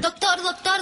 [0.00, 0.80] Doctor, doctor.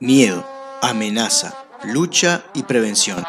[0.00, 0.44] Miedo,
[0.82, 1.54] amenaza,
[1.84, 3.22] lucha y prevención.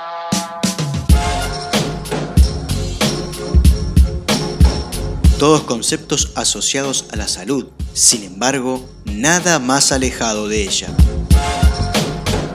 [5.37, 10.87] Todos conceptos asociados a la salud, sin embargo, nada más alejado de ella.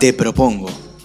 [0.01, 0.69] Te propongo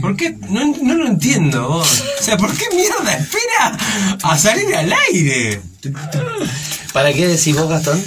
[0.00, 0.36] ¿Por qué?
[0.48, 2.02] No, no lo entiendo vos.
[2.20, 3.76] O sea, ¿por qué mierda espera
[4.22, 5.60] a salir al aire?
[6.92, 8.02] ¿Para qué decís vos, Gastón?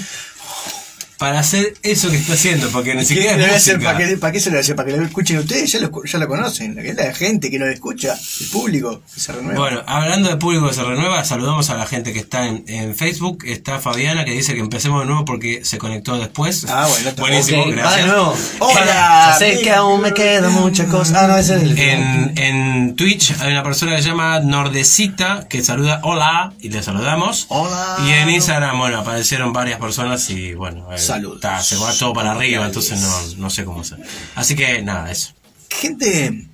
[1.17, 3.93] Para hacer eso que está haciendo, porque ni siquiera es hacer- música.
[3.93, 4.75] ¿Para qué, para qué se lo hace?
[4.75, 6.75] Para que lo escuchen ustedes, ya lo, ya lo conocen.
[6.75, 9.59] La, la gente que nos escucha, el público que se renueva.
[9.59, 12.95] Bueno, hablando de público que se renueva, saludamos a la gente que está en, en
[12.95, 13.43] Facebook.
[13.45, 16.65] Está Fabiana que dice que empecemos de nuevo porque se conectó después.
[16.67, 17.85] Ah, bueno, está- Buenísimo, gracias.
[17.85, 18.37] va de nuevo.
[18.59, 21.23] Hola, sé que aún me queda mucha cosa.
[21.23, 21.77] Ah, no, ese es el.
[21.79, 26.81] En, en Twitch hay una persona que se llama Nordecita que saluda hola y le
[26.83, 27.45] saludamos.
[27.49, 27.97] Hola.
[28.05, 31.39] Y en Instagram, bueno, aparecieron varias personas y bueno, eh, Saludos.
[31.41, 33.99] ta, se va todo para arriba, entonces no, no sé cómo hacer.
[34.35, 35.33] Así que nada, eso.
[35.69, 36.47] Gente,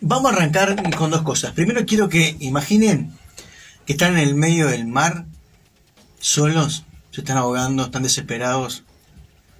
[0.00, 1.52] vamos a arrancar con dos cosas.
[1.52, 3.12] Primero quiero que imaginen
[3.86, 5.26] que están en el medio del mar,
[6.20, 8.84] solos, se están ahogando, están desesperados.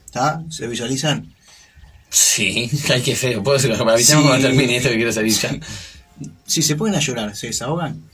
[0.06, 0.42] ¿Está?
[0.50, 1.34] ¿Se visualizan?
[2.08, 3.42] Sí, ay, qué feo.
[3.42, 4.28] Puedo para avisarme Sí.
[4.28, 5.56] cuando termine esto que quiero salir ya.
[6.46, 8.09] Si se ponen a llorar, ¿se desahogan?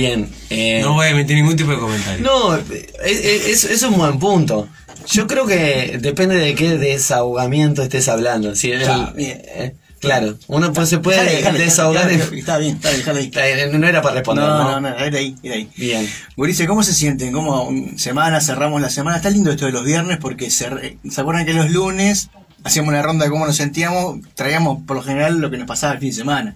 [0.00, 0.28] Bien.
[0.50, 2.24] Eh, No voy a emitir ningún tipo de comentario.
[2.24, 2.64] No, es,
[3.04, 4.68] es- es un buen punto.
[5.10, 8.54] Yo creo que depende de qué desahogamiento estés hablando.
[8.54, 9.40] Si el- Está bien.
[9.46, 12.08] eh, claro, uno pues se puede Dejale, dejale, desahogar.
[12.08, 13.30] dejale, Está bien, está bien.
[13.34, 14.80] Está No era para responder, No, ¿no?
[14.80, 15.70] no, no, era ahí, era ahí.
[15.76, 16.08] Bien.
[16.36, 17.32] Gurice, ¿cómo se sienten?
[17.32, 19.16] ¿Cómo semana, cerramos la semana?
[19.16, 22.28] Está lindo esto de los viernes porque se, re- ¿se acuerdan que los lunes
[22.64, 24.18] hacíamos una ronda de cómo nos sentíamos?
[24.34, 26.54] Traíamos por lo general lo que nos pasaba el fin de semana.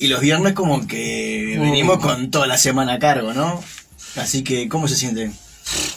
[0.00, 1.62] Y los viernes como que Uh.
[1.62, 3.62] venimos con toda la semana a cargo, ¿no?
[4.16, 5.32] Así que, ¿cómo se sienten?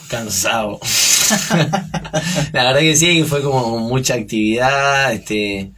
[0.08, 0.78] Cansado.
[2.52, 5.72] la verdad que sí, fue como mucha actividad, este,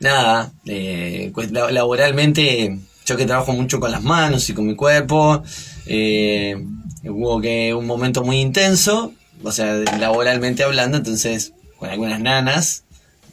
[0.00, 4.74] nada, eh, pues, la- laboralmente, yo que trabajo mucho con las manos y con mi
[4.74, 5.42] cuerpo,
[5.86, 6.56] eh,
[7.04, 9.12] hubo que un momento muy intenso,
[9.42, 12.82] o sea, laboralmente hablando, entonces, con algunas nanas,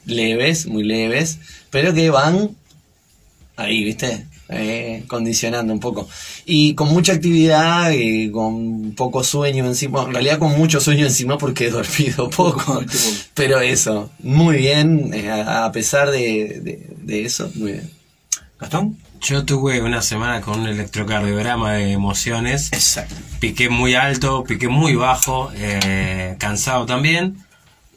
[0.05, 1.39] leves, muy leves,
[1.71, 2.55] pero que van
[3.63, 4.25] ahí, ¿viste?
[4.49, 6.09] Eh, condicionando un poco.
[6.45, 11.37] Y con mucha actividad, y con poco sueño encima, en realidad con mucho sueño encima
[11.37, 12.81] porque he dormido poco.
[13.33, 17.89] Pero eso, muy bien, eh, a a pesar de, de- de eso, muy bien.
[18.59, 18.97] ¿Gastón?
[19.21, 22.73] Yo tuve una semana con un electrocardiograma de emociones.
[22.73, 23.15] Exacto.
[23.39, 27.37] Piqué muy alto, piqué muy bajo, eh, cansado también.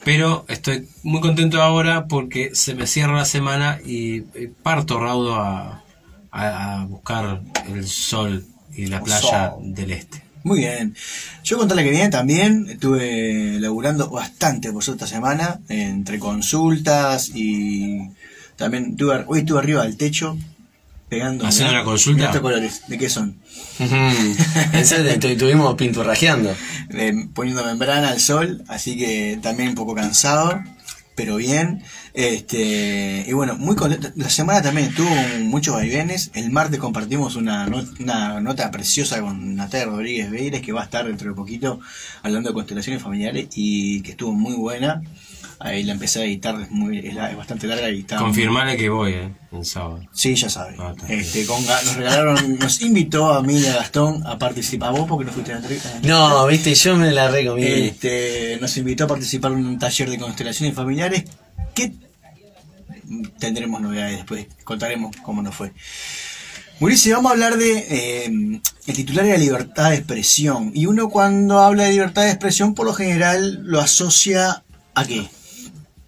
[0.05, 5.35] Pero estoy muy contento ahora porque se me cierra la semana y eh, parto raudo
[5.37, 5.83] a,
[6.31, 8.45] a- a buscar el sol
[8.77, 9.75] y la playa Sol.
[9.75, 10.23] del este.
[10.43, 10.95] Muy bien.
[11.43, 18.11] Yo contarle que bien también, estuve laburando bastante por esta semana, entre consultas y
[18.57, 20.37] también estuve, hoy estuve arriba del techo
[21.15, 21.47] pegando.
[21.47, 22.17] ¿Haciendo una consulta?
[22.17, 23.37] mirá estos colores, ¿de qué son?
[23.79, 26.55] De- tu- estuvimos pinturrajeando.
[26.91, 30.61] Eh, poniendo membrana al sol, así que también un poco cansado,
[31.15, 31.83] pero bien.
[32.15, 34.09] Este, y bueno, muy contento.
[34.15, 35.11] La semana también tuvo
[35.41, 36.31] muchos vaivenes.
[36.35, 37.67] El martes compartimos una,
[37.99, 41.81] una nota preciosa con Natalia Rodríguez Beires, que va a estar dentro de poquito
[42.23, 45.03] hablando de constelaciones familiares y que estuvo muy buena.
[45.61, 48.17] Ahí la empecé a editar, es, muy, es, la- es bastante larga y está.
[48.19, 50.01] Confirmarle que voy, eh, el sábado.
[50.13, 50.77] Sí, ya sabe.
[50.79, 54.91] Ah, este, con nos regalaron, nos invitó a mí y a Gastón a participar.
[54.91, 55.91] ¿A vos porque no fuiste a la entrevista?
[56.03, 57.65] No, viste, yo me la recomí.
[57.65, 61.25] Este, nos invitó a participar en un taller de constelaciones familiares
[61.75, 61.93] que
[63.39, 65.73] tendremos novedades después, contaremos cómo nos fue.
[66.81, 70.73] Mauricio, vamos a hablar de eh, el titular de la libertad de expresión.
[70.75, 75.29] Y uno cuando habla de libertad de expresión, por lo general lo asocia a qué?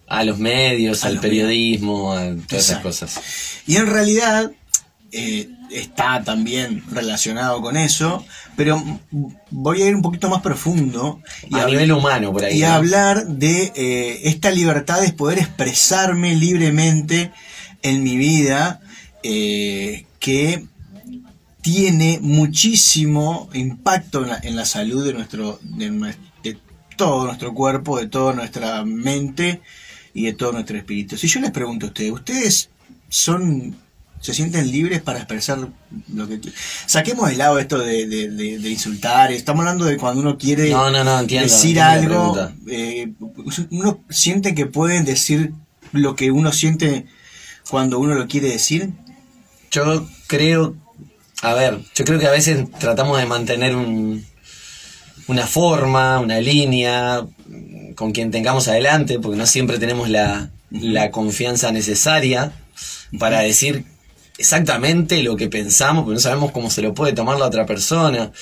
[0.09, 3.21] A los medios, A al los periodismo, a todas esas cosas.
[3.67, 4.51] Y en realidad,
[5.13, 8.25] eh, está también relacionado con eso,
[8.57, 8.83] pero
[9.51, 12.59] voy a ir un poquito más profundo y a nivel humano por ahí.
[12.59, 17.33] Y hablar de eh, esta libertad de poder expresarme libremente
[17.83, 18.81] en mi vida,
[19.23, 20.65] eh, que
[21.61, 26.59] tiene muchísimo impacto en la, salud de nuestro, de
[26.97, 29.61] todo nuestro cuerpo, de toda nuestra mente
[30.15, 31.17] y de todo nuestro espíritu.
[31.17, 32.71] Si yo les pregunto a ustedes, ¿ustedes
[33.09, 33.77] son
[34.21, 35.59] se sienten libres para expresar
[36.13, 36.41] lo que
[36.87, 40.75] saquemos de lado esto de, de, insultar estamos hablando de cuando uno quiere
[41.29, 42.37] decir algo
[42.67, 43.13] eh,
[43.71, 45.53] uno siente que pueden decir
[45.93, 47.07] lo que uno siente
[47.69, 48.91] cuando uno lo quiere decir.
[49.71, 50.75] Yo creo
[51.43, 54.25] a ver yo creo que a veces tratamos de mantener un,
[55.27, 57.27] una forma una línea
[57.95, 62.53] con quien tengamos adelante porque no siempre tenemos la, la confianza necesaria
[63.19, 63.85] para decir
[64.39, 68.33] exactamente lo que pensamos, porque no sabemos cómo se lo puede tomar la otra persona.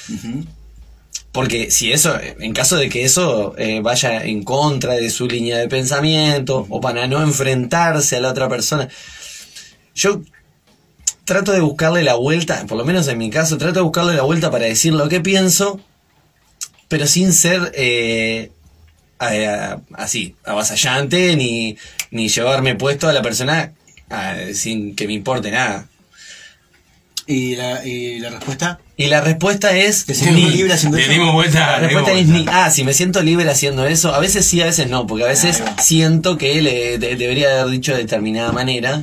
[1.33, 5.59] Porque si eso, en caso de que eso eh, vaya en contra de su línea
[5.59, 8.89] de pensamiento o para no enfrentarse a la otra persona,
[9.95, 10.23] yo
[11.25, 14.23] trato de buscarle la vuelta, por lo menos en mi caso, trato de buscarle la
[14.23, 15.81] vuelta para decir lo que pienso,
[16.89, 18.51] pero sin ser eh,
[19.95, 21.77] así, avasallante, ni,
[22.11, 23.73] ni llevarme puesto a la persona
[24.11, 25.87] Ah, sin que me importe nada.
[27.27, 28.81] ¿Y la, ¿Y la respuesta?
[28.97, 30.07] Y la respuesta es.
[30.31, 31.11] ni, libre haciendo eso?
[31.53, 32.45] La respuesta es ni.
[32.49, 34.15] Ah, si me siento libre haciendo eso.
[34.15, 37.93] A veces sí, a veces no, porque a veces siento que le debería haber dicho
[37.93, 39.03] de determinada manera.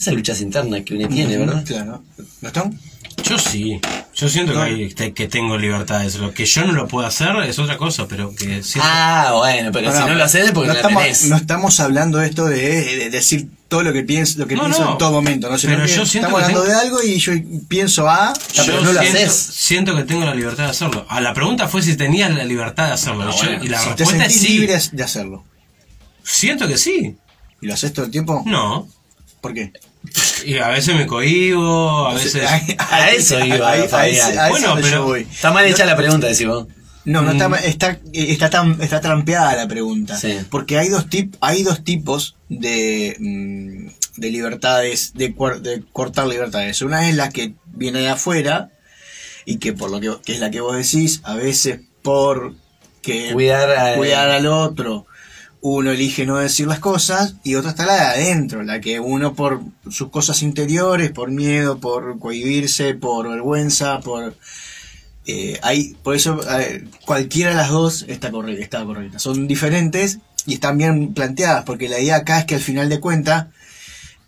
[0.00, 1.64] Esas luchas internas que uno tiene, ¿verdad?
[1.66, 2.02] Claro.
[2.40, 2.78] ¿Gastón?
[3.24, 3.80] Yo sí.
[4.14, 6.16] Yo siento que, que, tengo libertades.
[6.16, 9.92] Lo que yo no lo puedo hacer es otra cosa, pero que Ah, bueno, pero
[9.92, 13.82] si no lo haces es porque no, estamos, No estamos hablando esto de, decir todo
[13.82, 15.56] lo que pienso, lo que pienso en todo momento, ¿no?
[15.60, 17.32] pero yo estamos hablando de algo y yo
[17.68, 19.32] pienso A, pero no lo haces.
[19.32, 21.06] Siento que tengo la libertad de hacerlo.
[21.08, 23.30] Ah, la pregunta fue si tenías la libertad de hacerlo.
[23.30, 24.48] Ah, y la respuesta es sí.
[24.48, 25.44] libre de hacerlo.
[26.22, 27.16] Siento que sí.
[27.60, 28.42] ¿Y lo haces todo el tiempo?
[28.46, 28.88] No.
[29.40, 29.72] ¿Por qué?
[30.44, 32.42] Y a veces me cohibo, a veces.
[32.78, 33.76] A, eso iba,
[34.48, 35.16] bueno, pero.
[35.16, 36.66] Está mal hecha la pregunta, decimos.
[37.08, 40.18] No, no está, está, está, está trampeada la pregunta.
[40.50, 46.82] Porque hay dos, tip, hay dos tipos de, mm, de libertades, de, de, cortar libertades.
[46.82, 48.70] Una es la que viene de afuera
[49.44, 52.54] y que por lo que, que es la que vos decís, a veces por
[53.00, 55.06] que cuidar, cuidar al otro
[55.60, 59.34] uno elige no decir las cosas y otra está la de adentro, la que uno
[59.34, 59.60] por
[59.90, 64.36] sus cosas interiores, por miedo, por cohibirse, por vergüenza, por...
[65.26, 66.40] Eh, hay, por eso
[67.04, 69.18] cualquiera de las dos está correcta, está correcta.
[69.18, 73.00] Son diferentes y están bien planteadas, porque la idea acá es que al final de
[73.00, 73.48] cuentas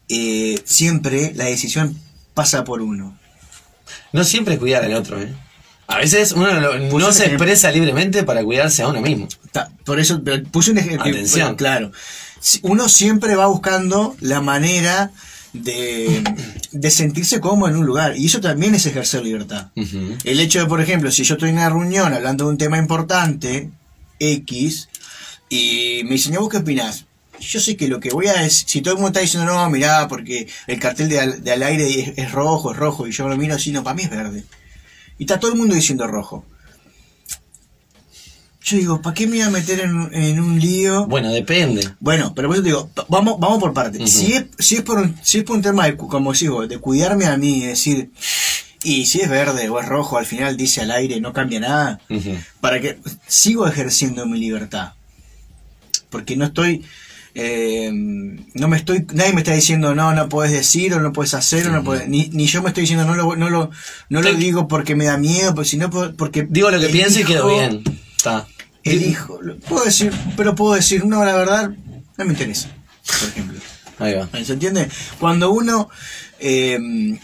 [0.08, 1.96] eh, siempre la decisión
[2.34, 3.18] pasa por uno.
[4.12, 5.32] No siempre cuidar al otro, ¿eh?
[5.86, 9.26] A veces uno no, se expresa libremente para cuidarse a uno mismo.
[9.84, 10.22] por eso
[10.52, 11.10] puse un ejemplo.
[11.10, 11.56] Atención.
[11.56, 11.90] claro.
[12.62, 15.10] Uno siempre va buscando la manera
[15.52, 16.22] de,
[16.90, 18.16] sentirse cómodo en un lugar.
[18.16, 19.68] Y eso también es ejercer libertad.
[19.76, 22.78] El hecho de, por ejemplo, si yo estoy en una reunión hablando de un tema
[22.78, 23.70] importante,
[24.18, 24.88] X,
[25.48, 27.06] y me dicen, ¿vos qué opinás?
[27.40, 29.68] Yo sé que lo que voy a decir, si todo el mundo está diciendo, no,
[29.70, 33.54] mirá, porque el cartel de al, aire es, rojo, es rojo, y yo lo miro
[33.54, 34.44] así, no, para mí es verde.
[35.18, 36.44] Y está todo el mundo diciendo rojo.
[38.62, 41.06] Yo digo, ¿para qué me voy a meter en, un lío?
[41.06, 41.88] Bueno, depende.
[41.98, 44.10] Bueno, pero por eso digo, vamos, vamos por partes.
[44.10, 46.78] si, es, si, es por un, si es por un tema, de, como digo, de
[46.78, 48.10] cuidarme a mí, y decir,
[48.82, 52.00] y si es verde o es rojo, al final dice al aire, no cambia nada,
[52.60, 54.92] para que sigo ejerciendo mi libertad.
[56.10, 56.84] Porque no estoy
[57.34, 61.32] eh, no me estoy, nadie me está diciendo no, no puedes decir o no puedes
[61.34, 63.70] hacer o no puedes, ni, ni yo me estoy diciendo no lo, no lo,
[64.08, 67.48] no lo digo porque me da miedo, sino porque digo lo que pienso y quedo
[67.48, 67.84] bien.
[68.16, 68.46] Está.
[68.84, 71.70] Elijo, puedo decir, pero puedo decir no, la verdad
[72.16, 72.68] no me interesa,
[73.20, 73.58] por ejemplo.
[73.98, 74.28] Ahí va.
[74.42, 74.88] ¿Se entiende?
[75.18, 75.90] Cuando uno
[76.38, 77.18] eh,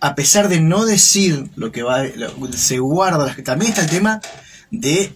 [0.00, 2.02] a pesar de no decir lo que va,
[2.56, 4.20] se guarda, también está el tema
[4.70, 5.12] de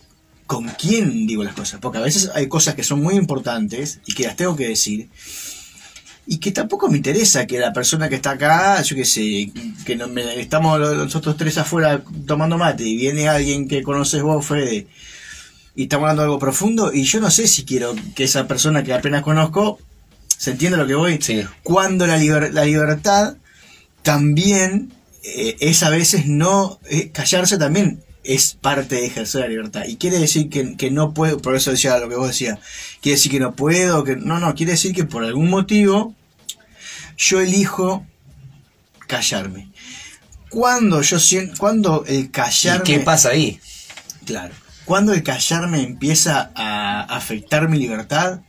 [0.47, 4.13] con quién digo las cosas, porque a veces hay cosas que son muy importantes y
[4.13, 5.09] que las tengo que decir
[6.27, 9.53] y que tampoco me interesa que la persona que está acá, yo qué sé,
[9.85, 10.07] que no,
[10.37, 14.87] estamos nosotros tres afuera tomando mate y viene alguien que conoces vos, Fede,
[15.75, 18.85] y estamos hablando de algo profundo y yo no sé si quiero que esa persona
[18.85, 19.79] que apenas conozco,
[20.27, 21.19] ¿se entiende lo que voy?
[21.63, 23.37] Cuando la, la libertad
[24.03, 29.85] también eh, es a veces no eh, callarse también es parte de ejercer la libertad.
[29.87, 32.59] Y quiere decir que, no puedo, por eso decía lo que vos decías,
[33.01, 36.15] quiere decir que no puedo, que no, no, quiere decir que por algún motivo
[37.17, 38.07] yo elijo
[39.07, 39.69] callarme.
[40.49, 42.85] cuando yo siento, cuando el ¿Y callarme...
[42.85, 43.61] qué pasa ahí?
[44.25, 44.55] Claro.
[44.85, 48.41] Cuando el callarme empieza a afectar mi libertad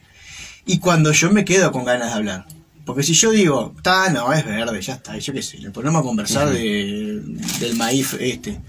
[0.65, 2.45] y cuando yo me quedo con ganas de hablar.
[2.85, 6.01] Porque si yo digo, está, no, es verde, ya está, yo qué sé, le ponemos
[6.01, 7.19] a conversar de,
[7.59, 8.59] del maíz este.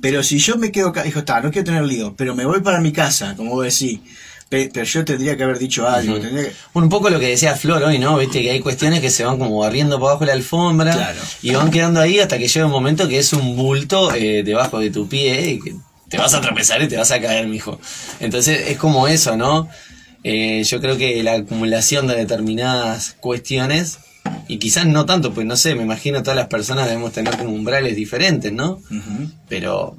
[0.00, 2.80] Pero si yo me quedo, dijo, está, no quiero tener lío, pero me voy para
[2.80, 4.00] mi casa, como vos decís,
[4.48, 7.28] pe- pero yo tendría que haber dicho algo, tendría que- Bueno, un poco lo que
[7.28, 8.16] decía Flor hoy, ¿no?
[8.16, 11.20] Viste que hay cuestiones que se van como barriendo por abajo de la alfombra Claro.
[11.42, 14.78] y van quedando ahí hasta que llega un momento que es un bulto eh, debajo
[14.78, 15.74] de tu pie que
[16.08, 17.80] te vas a tropezar y te vas a caer, mijo.
[18.20, 19.68] Entonces es como eso, ¿no?
[20.24, 23.98] Eh, yo creo que la acumulación de determinadas cuestiones,
[24.48, 27.52] y quizás no tanto, pues no sé, me imagino todas las personas debemos tener como
[27.52, 28.82] umbrales diferentes, ¿no?
[28.90, 29.30] Ujú.
[29.48, 29.96] Pero,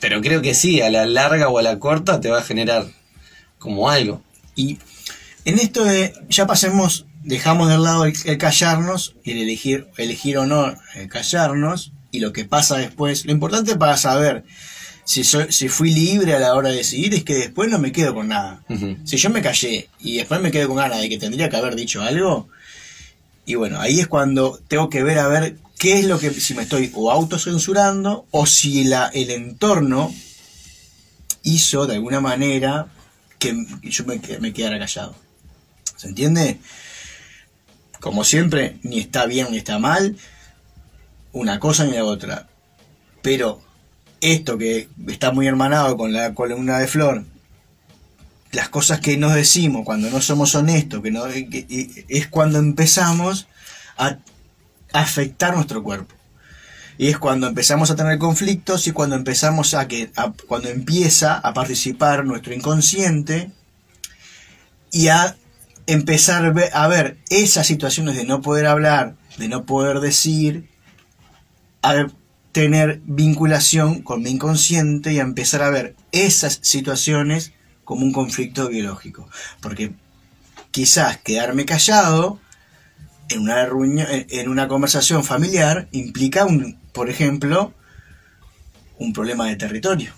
[0.00, 2.86] pero creo que sí, a la larga o a la corta te va a generar
[3.58, 4.22] como algo.
[4.54, 4.78] Y
[5.44, 10.38] en esto de, ya pasemos, dejamos de lado el, el callarnos y el elegir, elegir
[10.38, 13.24] o no el callarnos y lo que pasa después.
[13.24, 14.44] Lo importante para saber
[15.08, 17.92] si, soy, si fui libre a la hora de decidir es que después no me
[17.92, 18.62] quedo con nada.
[19.04, 21.76] Si yo me callé y después me quedo con ganas de que tendría que haber
[21.76, 22.50] dicho algo,
[23.46, 26.52] y bueno, ahí es cuando tengo que ver a ver qué es lo que, si
[26.52, 30.14] me estoy o autocensurando o si la, el entorno
[31.42, 32.88] hizo de alguna manera
[33.38, 35.16] que yo me, me quedara callado.
[35.96, 36.58] ¿Se entiende?
[37.98, 40.18] Como siempre, ni está bien ni está mal,
[41.32, 42.46] una cosa ni la otra.
[43.22, 43.62] Pero
[44.20, 47.24] esto que está muy hermanado con la columna de Flor,
[48.52, 53.46] las cosas que nos decimos cuando no somos honestos, que no, que- es cuando empezamos
[53.96, 54.18] a
[54.92, 56.14] afectar nuestro cuerpo.
[56.96, 60.10] Y es cuando empezamos a tener conflictos y cuando empezamos a que
[60.48, 63.52] cuando empieza a participar nuestro inconsciente
[64.90, 65.36] y a
[65.86, 70.68] empezar a ver, ver esas situaciones de no poder hablar, de no poder decir,
[71.82, 72.08] a
[72.52, 77.52] tener vinculación con mi inconsciente y a empezar a ver esas situaciones
[77.84, 79.28] como un conflicto biológico.
[79.60, 79.92] Porque
[80.70, 82.38] quizás quedarme callado
[83.28, 87.74] en una reunión, en- una conversación familiar implica un, por ejemplo,
[88.98, 90.12] un problema de territorio.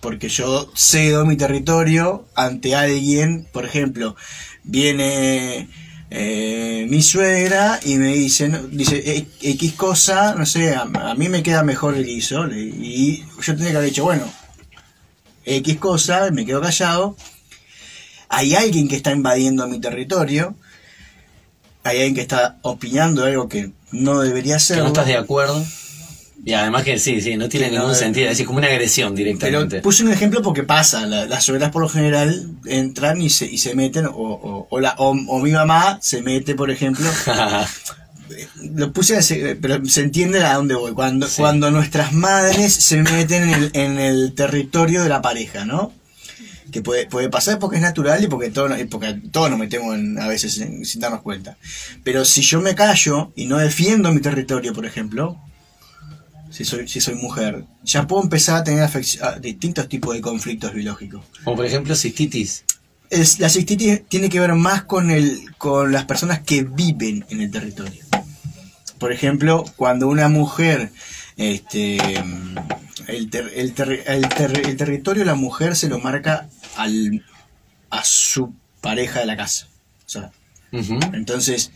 [0.00, 4.16] Porque yo cedo mi territorio ante alguien, por ejemplo,
[4.64, 5.68] viene
[6.14, 11.14] eh, mi suegra y me dice, no- dice "E- X cosa, no sé, a, a
[11.14, 12.46] mí me queda mejor el guiso.
[12.48, 14.30] Y yo tendría que haber dicho, bueno,
[15.46, 17.16] X cosa, me quedo callado.
[18.28, 20.54] Hay alguien que está invadiendo mi territorio.
[21.84, 24.78] Hay alguien que está opinando algo que no debería que ser.
[24.78, 25.64] no estás de acuerdo.
[26.44, 28.66] Y además que sí, sí, no tiene Que no- ningún sentido, es decir, como una
[28.66, 29.80] agresión Pero directamente.
[29.80, 33.58] puse un ejemplo porque pasa, la- las suegras por lo general entran y se, y
[33.58, 37.06] se meten, o, o, o la, o, o mi mamá se mete, por ejemplo.
[38.74, 39.18] Lo puse,
[39.60, 40.92] pero se entiende a dónde voy.
[40.92, 41.34] Cuando, Sí.
[41.42, 45.92] cuando nuestras madres se meten en el, en el territorio de la pareja, ¿no?
[46.70, 49.94] Que puede, puede pasar porque es natural y porque todos, y porque todos nos metemos
[49.94, 51.58] en- a veces en- sin darnos cuenta.
[52.04, 55.38] Pero si yo me callo y no defiendo mi territorio, por ejemplo,
[56.52, 58.84] si soy, si soy mujer, ya puedo empezar a tener
[59.22, 61.24] a distintos tipos de conflictos biológicos.
[61.42, 62.64] Como por ejemplo cistitis.
[63.10, 67.40] Es, la cistitis tiene que ver más con, el, con las personas que viven en
[67.40, 68.04] el territorio.
[68.98, 70.92] Por ejemplo, cuando una mujer,
[71.36, 71.96] este,
[73.08, 77.24] el, ter- el, ter- el ter- el territorio la mujer se lo marca al,
[77.90, 79.68] a su pareja de la casa.
[80.06, 80.30] O sea,
[80.72, 81.00] Ujú.
[81.14, 81.72] entonces,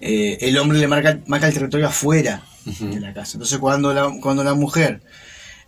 [0.00, 3.32] eh, el hombre le marca, marca el territorio afuera De la casa.
[3.34, 5.02] Entonces, cuando la, cuando la mujer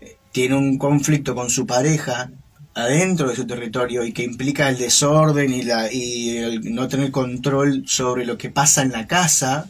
[0.01, 2.31] eh, tiene un conflicto con su pareja
[2.75, 7.85] adentro de su territorio y que implica el desorden y, la, y no tener control
[7.87, 9.69] sobre lo que pasa en la casa,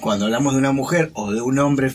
[0.00, 1.94] cuando hablamos de una mujer o de un hombre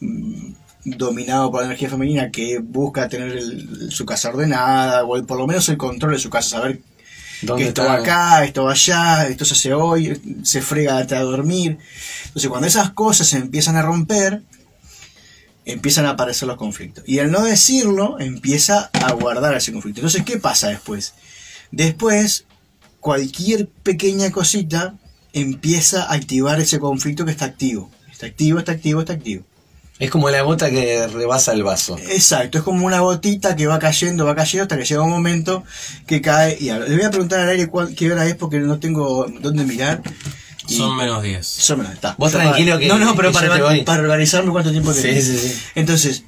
[0.00, 0.52] mm,
[0.84, 5.38] dominado por la energía femenina que busca tener el- su casa ordenada o el- por
[5.38, 6.97] lo menos el control de su casa, saber ¿Dónde
[7.40, 11.78] que esto va acá, esto va allá, esto se hace hoy, se frega hasta dormir.
[12.26, 14.42] Entonces, cuando esas cosas se empiezan a romper,
[15.64, 17.04] empiezan a aparecer los conflictos.
[17.06, 20.00] Y al no decirlo, empieza a guardar ese conflicto.
[20.00, 21.14] Entonces, ¿qué pasa después?
[21.70, 22.46] Después,
[23.00, 24.94] cualquier pequeña cosita
[25.32, 27.90] empieza a activar ese conflicto que está activo.
[28.10, 29.44] Está activo, está activo, está activo.
[29.98, 31.98] Es como la gota que rebasa el vaso.
[31.98, 35.64] Exacto, es como una gotita que va cayendo, va cayendo hasta que llega un momento
[36.06, 36.56] que cae.
[36.60, 39.64] Y le voy a preguntar al aire cuál, qué hora es porque no tengo dónde
[39.64, 40.00] mirar.
[40.68, 41.46] Y- Son menos 10.
[41.46, 42.14] Son menos, está.
[42.18, 45.58] Vos tranquilo para- que- No, no, pero para, para organizarme cuánto tiempo Sí, sí, sí.
[45.74, 46.24] Entonces,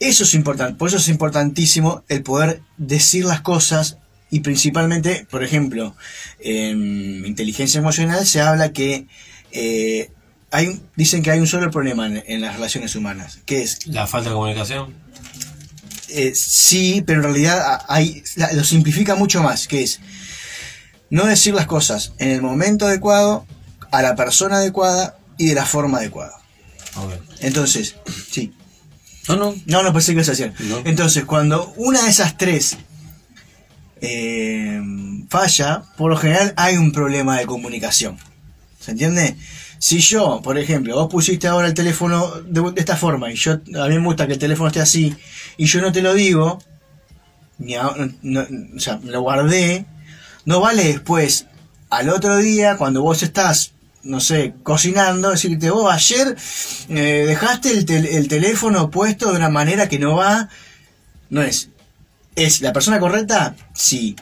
[0.00, 0.74] eso es importante.
[0.78, 3.98] Por eso es importantísimo el poder decir las cosas
[4.30, 5.96] y principalmente, por ejemplo,
[6.40, 9.06] en inteligencia emocional se habla que
[9.52, 10.10] eh,
[10.54, 14.06] hay, dicen que hay un solo problema en, en las relaciones humanas, que es, La
[14.06, 14.94] falta de comunicación.
[16.08, 18.22] eh, sí, pero en realidad hay,
[18.54, 20.00] lo simplifica mucho más, que es
[21.10, 23.46] no decir las cosas en el momento adecuado,
[23.90, 26.34] a la persona adecuada y de la forma adecuada.
[26.96, 27.12] Ok.
[27.40, 27.96] Entonces,
[28.30, 28.52] sí,
[29.28, 29.54] No, no.
[29.66, 30.46] No, no pensé que ibas a.
[30.64, 30.82] No.
[30.84, 32.76] Entonces, cuando una de esas tres
[34.00, 34.80] eh,
[35.30, 38.18] falla, por lo general hay un problema de comunicación.
[38.80, 39.36] ¿Se entiende?
[39.78, 43.88] Si yo, por ejemplo, vos pusiste ahora el teléfono de, esta forma y yo a
[43.88, 45.14] mí me gusta que el teléfono esté así
[45.56, 46.58] y yo no te lo digo,
[47.58, 49.86] ni a- o sea, lo guardé,
[50.44, 51.46] no vale después
[51.90, 56.36] al otro día cuando vos estás no sé, cocinando, decirte, vos ayer
[56.90, 60.50] eh, dejaste el, el teléfono puesto de una manera que no va.
[61.30, 61.70] No es.
[62.36, 63.56] ¿Es la persona correcta?
[63.72, 64.14] Sí.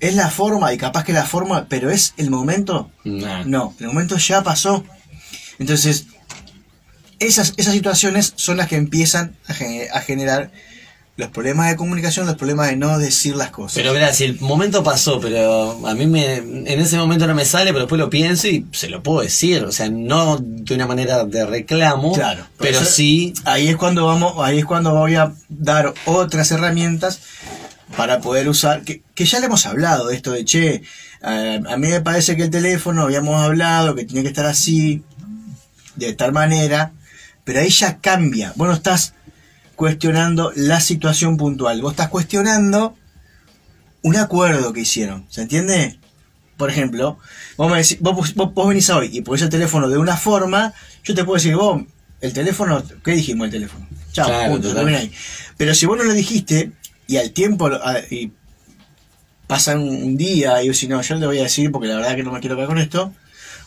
[0.00, 0.72] ¿Es la forma?
[0.72, 2.90] Y capaz que la forma, pero ¿es el momento?
[3.04, 3.44] Nah.
[3.44, 4.84] No, el momento ya pasó.
[5.58, 6.06] Entonces,
[7.18, 10.50] esas, esas situaciones son las que empiezan a, gener- a generar
[11.16, 13.74] los problemas de comunicación, los problemas de no decir las cosas.
[13.74, 17.44] Pero verá, si el momento pasó, pero a mí me, en ese momento no me
[17.44, 19.64] sale, pero después lo pienso y se lo puedo decir.
[19.64, 24.06] O sea, no de una manera de reclamo, Claro, pero eso- sí Ahí es cuando
[24.06, 27.18] vamos, ahí es cuando voy a dar otras herramientas
[27.96, 30.82] para poder usar, que, que ya le hemos hablado de esto de che,
[31.22, 35.02] eh, a mí me parece que el teléfono habíamos hablado que tiene que estar así,
[35.96, 36.92] de tal manera,
[37.44, 38.52] pero ahí ya cambia.
[38.56, 39.14] Vos no estás
[39.74, 42.96] cuestionando la situación puntual, vos estás cuestionando
[44.02, 45.98] un acuerdo que hicieron, ¿se entiende?
[46.56, 47.18] Por ejemplo,
[47.56, 50.72] vos, me decís- vos, vos- vos venís hoy y ponés el teléfono de una forma,
[51.04, 51.82] yo te puedo decir, vos,
[52.20, 53.86] el teléfono, ¿qué dijimos el teléfono?
[54.12, 55.12] Chao, Claro, punto, ahí.
[55.56, 56.72] Pero si vos no lo dijiste
[57.08, 58.30] y al tiempo a- y
[59.48, 62.14] pasan un día y vos decís, no, yo le voy a decir porque la verdad
[62.14, 63.12] que no me quiero quedar con esto,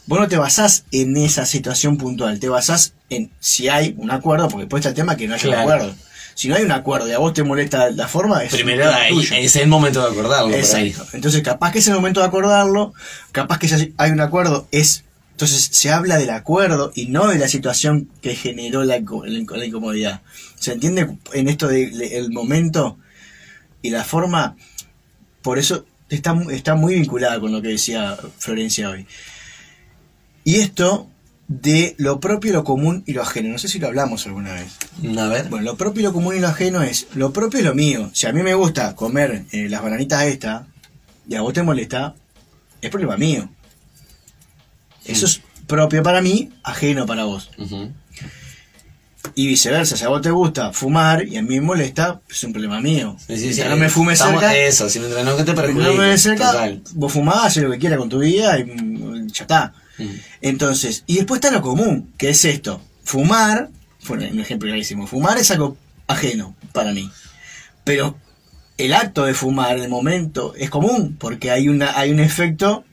[0.05, 4.47] vos no te basás en esa situación puntual, te basás en si hay un acuerdo,
[4.47, 5.95] porque después está el tema que no haya un acuerdo.
[6.33, 9.27] Si no hay un acuerdo y a vos te molesta la forma, es primero ahí,
[9.33, 10.55] es el momento de acordarlo.
[10.55, 11.05] Exacto.
[11.13, 12.93] Entonces, capaz que es el momento de acordarlo,
[13.31, 15.03] capaz que si hay un acuerdo, es.
[15.31, 20.21] Entonces, se habla del acuerdo y no de la situación que generó la incomodidad.
[20.59, 22.97] ¿Se entiende en esto del momento
[23.81, 24.55] y la forma?
[25.41, 29.07] Por eso está, está muy vinculada con lo que decía Florencia hoy.
[30.43, 31.07] Y esto
[31.47, 33.49] de lo propio, lo común y lo ajeno.
[33.49, 34.77] No sé si lo hablamos alguna vez.
[35.17, 35.49] A ver.
[35.49, 38.09] Bueno, lo propio lo común y lo ajeno es, lo propio es lo mío.
[38.13, 40.67] Si a mí me gusta comer eh, las bananitas estas
[41.27, 42.15] y a vos te molesta,
[42.81, 43.49] es problema mío.
[45.05, 47.49] Eso es propio para mí, ajeno para vos.
[49.35, 52.53] Y viceversa, si a vos te gusta fumar y a mí me molesta, es un
[52.53, 53.15] problema mío.
[53.27, 53.67] Sí, sí, Si sí.
[53.69, 55.83] no me fumes cerca, Eso, si mientras no que te perjudique.
[55.83, 56.81] no me cerca, Total.
[56.93, 59.73] vos fumás, haces lo que quieras con tu vida y mm, ya está.
[60.41, 62.81] Entonces, y después está lo común, que es esto.
[63.03, 63.69] Fumar,
[64.07, 67.09] bueno, un ejemplo clarísimo, fumar es algo ajeno para mí.
[67.83, 68.17] Pero
[68.77, 72.83] el acto de fumar el momento es común, porque hay una hay un efecto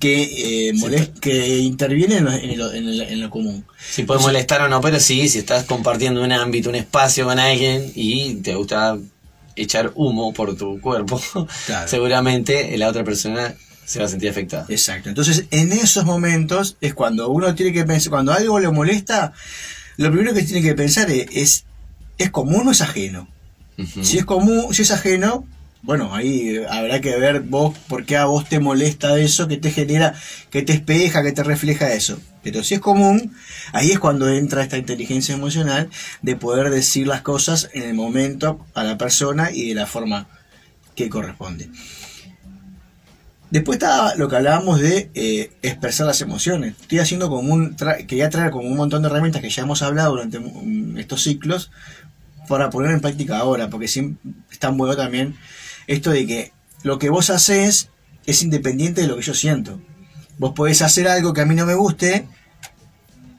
[0.00, 3.64] que, eh, molest- que interviene en lo, en lo- en lo- en lo común.
[3.90, 7.38] Si puede molestar o no, pero sí, si estás compartiendo un ámbito, un espacio con
[7.38, 8.98] alguien y te gusta
[9.56, 11.20] echar humo por tu cuerpo,
[11.66, 11.88] Claro.
[11.88, 14.66] seguramente la otra persona se va a sentir afectada.
[14.68, 15.08] Exacto.
[15.08, 19.32] Entonces, en esos momentos es cuando uno tiene que pensar, cuando algo le molesta,
[19.96, 21.64] lo primero que tiene que pensar es, es,
[22.18, 23.28] ¿es común o es ajeno?
[24.02, 25.46] Si es común, si es ajeno,
[25.82, 29.56] bueno, ahí eh, habrá que ver vos por qué a vos te molesta eso, que
[29.56, 30.14] te genera,
[30.50, 32.18] que te espeja, que te refleja eso.
[32.42, 33.34] Pero si es común,
[33.72, 35.88] ahí es cuando entra esta inteligencia emocional
[36.22, 40.28] de poder decir las cosas en el momento a la persona y de la forma
[40.96, 41.70] que corresponde.
[43.50, 46.74] Después estaba lo que hablábamos de eh, expresar las emociones.
[46.80, 47.76] Estoy haciendo como un.
[48.06, 50.38] quería traer como un montón de herramientas que ya hemos hablado durante
[50.98, 51.70] estos ciclos
[52.46, 55.36] para poner en práctica ahora, porque siempre es tan bueno también
[55.88, 56.52] esto de que
[56.84, 57.90] lo que vos haces
[58.26, 59.80] es independiente de lo que yo siento.
[60.38, 62.28] Vos podés hacer algo que a mí no me guste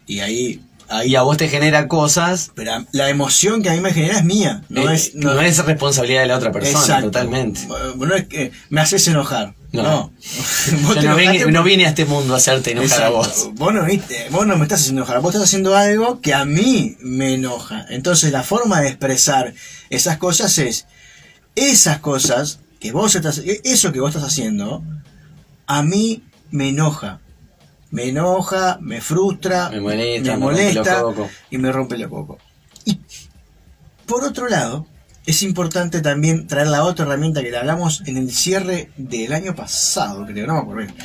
[0.06, 0.62] y ahí.
[0.90, 4.18] ahí Y a vos te genera cosas, pero la emoción que a mí me genera
[4.18, 5.16] es mía, no eh, es.
[5.16, 7.06] no, es responsabilidad de la otra persona, Exacto.
[7.06, 7.62] totalmente.
[7.68, 9.54] No es que me haces enojar.
[9.72, 9.84] No.
[9.84, 10.14] No.
[10.82, 13.52] Vos Yo te no vine, no a este mundo a hacerte enojar a vos.
[13.54, 16.44] Vos no, viste, vos no me estás haciendo enojar, vos estás haciendo algo que a
[16.44, 17.86] mí me enoja.
[17.90, 19.54] Entonces la forma de expresar
[19.92, 20.88] esas cosas es,
[21.60, 24.84] esas cosas que vos estás, e- eso que vos estás haciendo,
[25.68, 27.20] a mí me enoja.
[27.92, 32.38] Me enoja, me frustra, Me molesta, me y me rompe el coco.
[32.86, 33.00] Y
[34.06, 34.86] por otro lado,
[35.26, 39.56] es importante también traer la otra herramienta que le hablamos en el cierre del año
[39.56, 40.96] pasado, creo, no me acuerdo bien,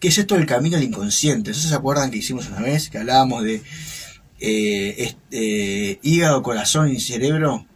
[0.00, 1.50] ¿Qué es esto del camino al inconsciente?
[1.50, 2.88] ¿Eso se acuerdan que hicimos una vez?
[2.88, 3.62] Que hablábamos de
[4.38, 7.66] eh, este, eh, hígado, corazón y cerebro,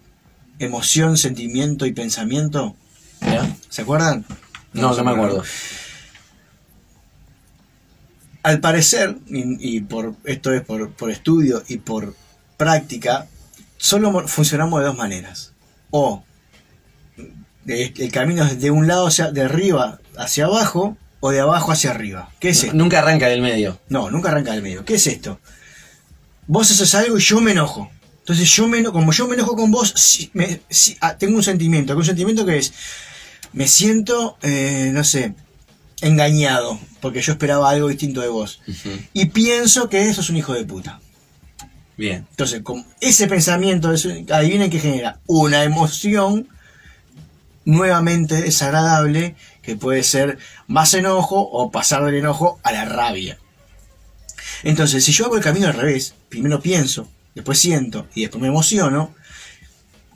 [0.66, 2.76] emoción, sentimiento y pensamiento.
[3.20, 3.54] ¿Ya?
[3.68, 4.24] ¿Se acuerdan?
[4.72, 5.42] No, no me acuerdo.
[8.42, 12.16] Al parecer, y, y por esto es por, por estudio y por
[12.56, 13.28] práctica,
[13.76, 15.52] solo mo- funcionamos de dos maneras.
[15.90, 16.24] O
[17.64, 21.70] de- el camino es de un lado hacia, de arriba hacia abajo o de abajo
[21.70, 22.30] hacia arriba.
[22.40, 22.74] ¿Qué es esto?
[22.76, 23.78] Nunca arranca del medio.
[23.88, 24.84] No, nunca arranca del medio.
[24.84, 25.38] ¿Qué es esto?
[26.48, 27.92] Vos haces algo y yo me enojo.
[28.22, 31.42] Entonces yo me como yo me enojo con vos, si- me- si- ah, tengo un
[31.42, 31.96] sentimiento.
[31.96, 32.72] Un sentimiento que es,
[33.52, 35.34] me siento, eh, no sé,
[36.00, 38.60] engañado, porque yo esperaba algo distinto de vos.
[39.12, 41.00] Y pienso que eso es un hijo de puta.
[41.96, 42.26] Bien.
[42.30, 43.88] Entonces, con ese pensamiento,
[44.30, 45.18] adivinen qué genera.
[45.26, 46.48] Una emoción
[47.64, 53.38] nuevamente desagradable que puede ser más enojo o pasar del enojo a la rabia.
[54.64, 58.48] Entonces, si yo hago el camino al revés, primero pienso, después siento y después me
[58.48, 59.14] emociono,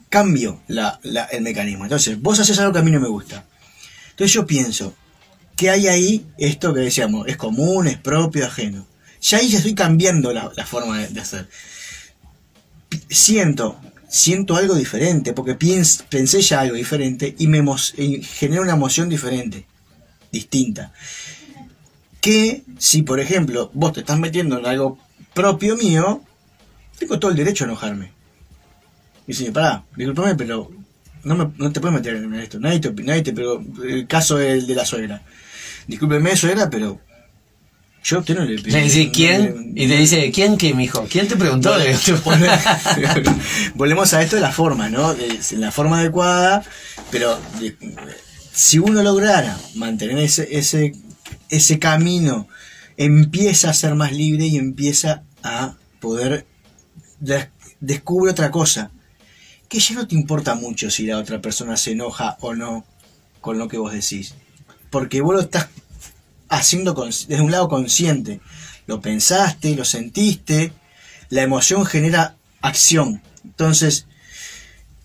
[0.09, 0.99] cambio la-
[1.31, 1.83] el mecanismo.
[1.85, 3.45] Entonces, vos haces algo que a mí no me gusta.
[4.11, 4.95] Entonces yo pienso,
[5.55, 6.25] ¿qué hay ahí?
[6.37, 8.87] Esto que decíamos, es común, es propio, ajeno.
[9.21, 11.49] Ya ahí ya estoy cambiando la, la forma de, hacer.
[13.09, 15.55] Siento, siento algo diferente, porque
[16.09, 17.63] pensé ya algo diferente y me
[18.23, 19.65] genera una emoción diferente,
[20.31, 20.93] distinta.
[22.21, 24.97] Que si, por ejemplo, vos te estás metiendo en algo
[25.33, 26.23] propio mío,
[26.97, 28.11] tengo todo el derecho a enojarme.
[29.27, 30.71] Y dice, pará, discúlpame, pero
[31.23, 32.59] no, me- no te puedes meter en esto.
[32.59, 35.21] Nadie te, nadie te pero el caso del de la suegra.
[35.87, 36.99] Discúlpeme, suegra, pero
[38.03, 39.73] yo usted no le Le dice, ¿quién?
[39.75, 41.05] Y te dice, ¿quién qué, mijo?
[41.09, 41.71] ¿Quién te preguntó?
[43.75, 45.13] Volvemos a esto de la forma, ¿no?
[45.13, 46.63] De- en la forma adecuada,
[47.11, 47.37] pero
[48.53, 50.93] si uno lograra mantener ese, ese,
[51.49, 52.47] ese camino,
[52.95, 56.45] empieza a ser más libre y empieza a poder
[57.79, 58.91] descubre otra cosa,
[59.69, 62.85] que ya no te importa mucho si la otra persona se enoja o no
[63.41, 64.33] con lo que vos decís,
[64.89, 65.67] porque vos lo estás
[66.49, 68.39] haciendo cons- desde un lado consciente,
[68.85, 70.71] lo pensaste, lo sentiste,
[71.29, 73.21] la emoción genera acción.
[73.43, 74.05] Entonces,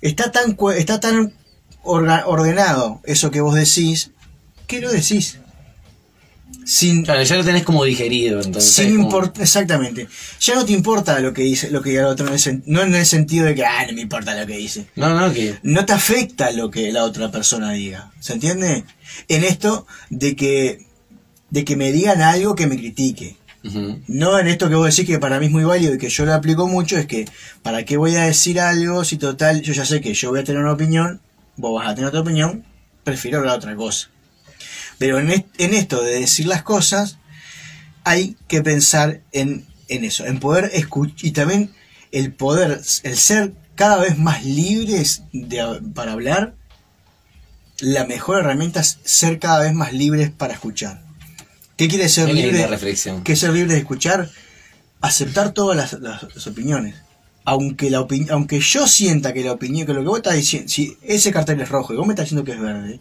[0.00, 1.32] está tan, está tan
[1.82, 4.12] ordenado eso que vos decís,
[4.68, 5.38] que lo decís.
[6.64, 8.72] Sin, Claro, ya lo tenés como digerido, entonces.
[8.72, 10.06] sin como- exactamente.
[10.40, 12.26] Ya no te importa lo que dice, lo que diga el otro,
[12.66, 14.86] no en el sentido de que, ah, no me importa lo que dice.
[14.96, 15.56] No, no, que.
[15.62, 18.10] No te afecta lo que la otra persona diga.
[18.20, 18.84] ¿Se entiende?
[19.28, 20.86] En esto de que,
[21.50, 23.36] de que me digan algo que me critique.
[24.08, 26.24] No en esto que vos decís que para mí es muy válido y que yo
[26.24, 27.26] lo aplico mucho, es que
[27.62, 30.44] ¿para qué voy a decir algo si total yo ya sé que yo voy a
[30.44, 31.20] tener una opinión,
[31.56, 32.64] vos vas a tener otra opinión,
[33.04, 34.08] prefiero la otra cosa.
[35.02, 37.18] Pero en, est- en esto de decir las cosas,
[38.04, 41.72] hay que pensar en, en eso, en poder escuchar y también
[42.12, 46.54] el poder, el ser cada vez más libres de- para hablar,
[47.80, 51.02] la mejor herramienta es ser cada vez más libres para escuchar.
[51.76, 52.64] ¿Qué quiere ser Qué libre?
[52.68, 53.24] reflexión.
[53.24, 54.30] que ser libre de escuchar,
[55.00, 56.94] aceptar todas las, las- las opiniones.
[57.44, 60.96] Aunque, la aunque yo sienta que la opinión, que lo que vos estás diciendo, si
[61.02, 63.00] ese cartel es rojo y vos me estás diciendo que es verde,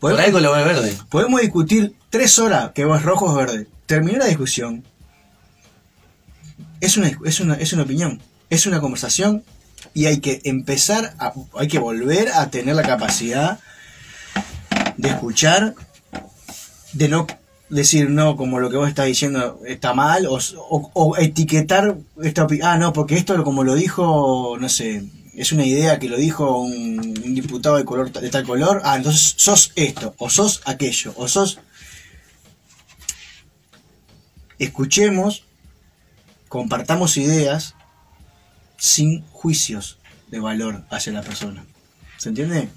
[0.00, 0.96] Por podemos, verde.
[1.08, 3.66] podemos discutir tres horas que vos rojo o verde.
[3.86, 4.84] Terminó la discusión.
[6.80, 9.42] Es una, es una, es una opinión, es una conversación
[9.94, 13.58] y hay que empezar, a, hay que volver a tener la capacidad
[14.96, 15.74] de escuchar,
[16.92, 17.26] de no
[17.68, 20.36] decir no como lo que vos estás diciendo está mal o,
[20.70, 25.04] o- o etiquetar esta opi- ah no porque esto como lo dijo no sé
[25.40, 28.96] es una idea que lo dijo un, un diputado de color de tal color ah
[28.96, 31.60] entonces sos esto o sos aquello o sos
[34.58, 35.44] escuchemos
[36.48, 37.74] compartamos ideas
[38.76, 39.98] sin juicios
[40.28, 41.64] de valor hacia la persona
[42.18, 42.68] ¿se entiende?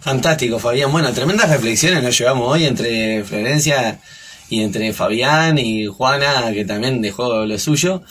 [0.00, 0.90] Fantástico, Fabián.
[0.90, 4.00] Bueno, tremendas reflexiones nos llevamos hoy entre Florencia
[4.48, 8.02] y entre Fabián y Juana, que también dejó lo suyo.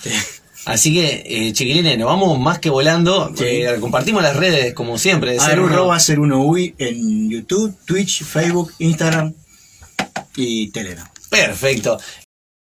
[0.65, 3.31] Así que, eh, chiquilines, nos vamos más que volando.
[3.35, 3.43] Sí.
[3.45, 5.99] Eh, compartimos las redes, como siempre, ser uno.
[5.99, 9.33] ser uno UI en YouTube, Twitch, Facebook, Instagram
[10.35, 11.07] y Telegram.
[11.29, 11.97] Perfecto.